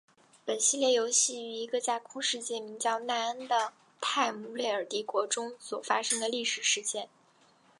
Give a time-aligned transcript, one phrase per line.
[0.45, 7.07] 本系列游戏于一个架空世界名叫奈恩的泰姆瑞尔帝国中所发生的历史事件。